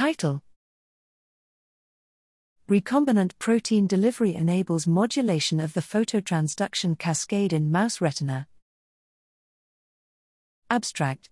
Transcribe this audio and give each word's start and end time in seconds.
Title 0.00 0.42
Recombinant 2.70 3.38
protein 3.38 3.86
delivery 3.86 4.34
enables 4.34 4.86
modulation 4.86 5.60
of 5.60 5.74
the 5.74 5.82
phototransduction 5.82 6.98
cascade 6.98 7.52
in 7.52 7.70
mouse 7.70 8.00
retina. 8.00 8.48
Abstract 10.70 11.28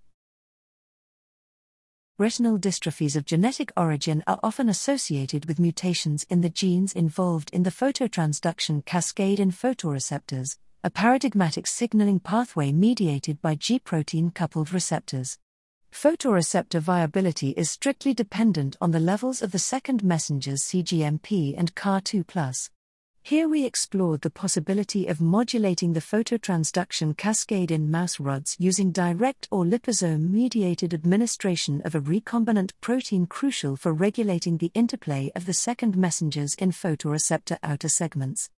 Retinal 2.19 2.59
dystrophies 2.59 3.17
of 3.17 3.25
genetic 3.25 3.73
origin 3.75 4.23
are 4.27 4.39
often 4.43 4.69
associated 4.69 5.47
with 5.47 5.59
mutations 5.59 6.27
in 6.29 6.43
the 6.43 6.51
genes 6.51 6.93
involved 6.93 7.49
in 7.55 7.63
the 7.63 7.71
phototransduction 7.71 8.85
cascade 8.85 9.41
in 9.41 9.51
photoreceptors, 9.51 10.59
a 10.85 10.91
paradigmatic 10.91 11.67
signaling 11.67 12.21
pathway 12.21 12.71
mediated 12.71 13.41
by 13.41 13.55
G 13.55 13.79
protein 13.79 14.31
coupled 14.31 14.75
receptors. 14.75 15.39
Photoreceptor 15.93 16.81
viability 16.81 17.51
is 17.57 17.71
strictly 17.71 18.15
dependent 18.15 18.77
on 18.81 18.93
the 18.93 19.01
levels 19.01 19.43
of 19.43 19.51
the 19.51 19.59
second 19.59 20.05
messengers 20.05 20.63
CGMP 20.63 21.55
and 21.59 21.75
CAR2. 21.75 22.71
Here 23.23 23.49
we 23.49 23.67
explored 23.67 24.21
the 24.21 24.31
possibility 24.31 25.09
of 25.09 25.21
modulating 25.21 25.93
the 25.93 26.01
phototransduction 26.01 27.17
cascade 27.17 27.73
in 27.73 27.91
mouse 27.91 28.21
rods 28.21 28.55
using 28.61 28.93
direct 28.93 29.49
or 29.51 29.65
liposome 29.65 30.31
mediated 30.31 30.95
administration 30.95 31.83
of 31.85 31.97
a 31.97 32.01
recombinant 32.01 32.71
protein 32.81 33.27
crucial 33.27 33.75
for 33.77 33.93
regulating 33.93 34.59
the 34.59 34.71
interplay 34.75 35.33
of 35.35 35.47
the 35.47 35.53
second 35.53 35.97
messengers 35.97 36.55
in 36.55 36.71
photoreceptor 36.71 37.59
outer 37.63 37.89
segments. 37.89 38.51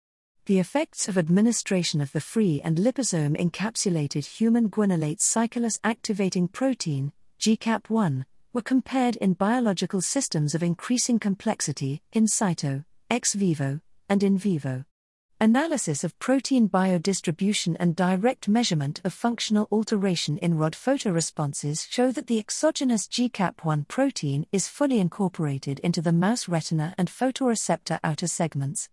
The 0.45 0.59
effects 0.59 1.09
of 1.09 1.16
administration 1.16 2.01
of 2.01 2.12
the 2.12 2.21
free 2.21 2.60
and 2.62 2.77
liposome 2.77 3.37
encapsulated 3.37 4.27
human 4.27 4.69
guanylate 4.69 5.21
cyclase 5.21 5.79
activating 5.83 6.49
protein, 6.49 7.12
GCAP1, 7.41 8.27
were 8.53 8.61
compared 8.61 9.17
in 9.17 9.33
biological 9.33 10.03
systems 10.03 10.55
of 10.55 10.62
increasing 10.62 11.19
complexity, 11.19 12.03
in 12.13 12.27
cyto, 12.27 12.85
ex 13.09 13.33
vivo, 13.33 13.80
and 14.10 14.23
in 14.23 14.37
vivo. 14.37 14.85
Analysis 15.41 16.05
of 16.05 16.18
protein 16.18 16.68
biodistribution 16.68 17.77
and 17.80 17.96
direct 17.96 18.46
measurement 18.46 19.01
of 19.05 19.15
functional 19.15 19.68
alteration 19.73 20.37
in 20.37 20.59
rod 20.59 20.74
photoresponses 20.74 21.91
show 21.91 22.13
that 22.13 22.27
the 22.27 22.38
exogenous 22.38 23.09
GCAP1 23.09 23.88
protein 23.88 24.45
is 24.52 24.68
fully 24.68 25.01
incorporated 25.01 25.79
into 25.79 26.02
the 26.02 26.13
mouse 26.13 26.46
retina 26.46 26.95
and 26.99 27.09
photoreceptor 27.09 27.99
outer 28.05 28.27
segments. 28.27 28.91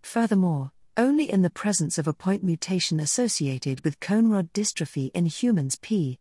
Furthermore, 0.00 0.72
only 0.96 1.30
in 1.30 1.42
the 1.42 1.50
presence 1.50 1.98
of 1.98 2.08
a 2.08 2.14
point 2.14 2.42
mutation 2.42 2.98
associated 2.98 3.84
with 3.84 4.00
cone 4.00 4.30
rod 4.30 4.50
dystrophy 4.54 5.10
in 5.12 5.26
humans 5.26 5.76
p. 5.82 6.18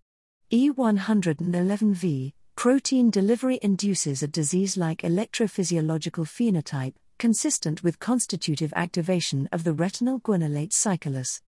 E111V, 0.52 2.33
protein 2.55 3.11
delivery 3.11 3.59
induces 3.61 4.23
a 4.23 4.28
disease 4.28 4.78
like 4.78 5.03
electrophysiological 5.03 6.25
phenotype, 6.25 6.95
consistent 7.19 7.83
with 7.83 8.00
constitutive 8.00 8.73
activation 8.75 9.47
of 9.52 9.64
the 9.64 9.73
retinal 9.73 10.19
guanylate 10.22 10.72
cyclase. 10.72 11.41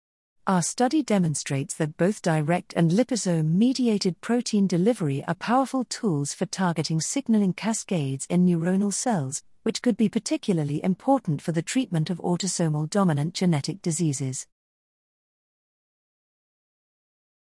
Our 0.46 0.60
study 0.60 1.02
demonstrates 1.02 1.72
that 1.76 1.96
both 1.96 2.20
direct 2.20 2.74
and 2.76 2.90
liposome 2.90 3.54
mediated 3.54 4.20
protein 4.20 4.66
delivery 4.66 5.24
are 5.26 5.34
powerful 5.34 5.84
tools 5.84 6.34
for 6.34 6.44
targeting 6.44 7.00
signaling 7.00 7.54
cascades 7.54 8.26
in 8.28 8.44
neuronal 8.44 8.92
cells, 8.92 9.42
which 9.62 9.80
could 9.80 9.96
be 9.96 10.10
particularly 10.10 10.84
important 10.84 11.40
for 11.40 11.52
the 11.52 11.62
treatment 11.62 12.10
of 12.10 12.18
autosomal 12.18 12.90
dominant 12.90 13.32
genetic 13.32 13.80
diseases. 13.80 14.46